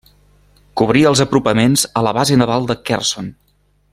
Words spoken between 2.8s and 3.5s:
Kherson.